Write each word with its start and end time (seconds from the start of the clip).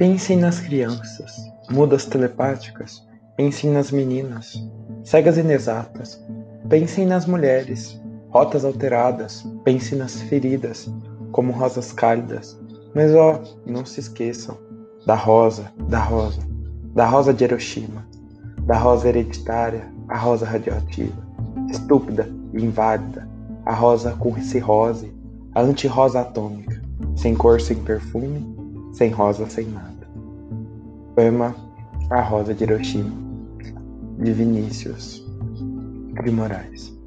Pensem 0.00 0.38
nas 0.38 0.58
crianças, 0.58 1.36
mudas 1.70 2.06
telepáticas, 2.06 3.06
pensem 3.36 3.70
nas 3.70 3.90
meninas, 3.90 4.54
cegas 5.04 5.36
inexatas, 5.36 6.18
pensem 6.70 7.04
nas 7.04 7.26
mulheres, 7.26 8.00
rotas 8.30 8.64
alteradas, 8.64 9.46
pensem 9.62 9.98
nas 9.98 10.18
feridas, 10.22 10.90
como 11.32 11.52
rosas 11.52 11.92
cálidas. 11.92 12.58
Mas 12.94 13.14
ó, 13.14 13.42
não 13.66 13.84
se 13.84 14.00
esqueçam 14.00 14.56
da 15.04 15.14
rosa, 15.14 15.70
da 15.86 15.98
rosa, 15.98 16.40
da 16.94 17.04
rosa 17.04 17.34
de 17.34 17.44
Hiroshima, 17.44 18.02
da 18.62 18.78
rosa 18.78 19.06
hereditária, 19.06 19.86
a 20.08 20.16
rosa 20.16 20.46
radioativa, 20.46 21.22
estúpida 21.68 22.26
e 22.54 22.64
inválida, 22.64 23.28
a 23.66 23.74
rosa 23.74 24.12
com 24.12 24.34
cirrose, 24.40 25.12
a 25.54 25.60
anti-rosa 25.60 26.22
atômica, 26.22 26.80
sem 27.16 27.34
cor, 27.34 27.60
sem 27.60 27.76
perfume, 27.76 28.58
sem 28.92 29.10
rosa, 29.10 29.48
sem 29.48 29.66
nada. 29.66 29.99
Poema 31.20 31.54
A 32.08 32.22
Rosa 32.22 32.54
de 32.54 32.64
Hiroshima, 32.64 33.12
de 34.20 34.32
Vinícius 34.32 35.22
de 36.24 36.30
Moraes. 36.30 36.99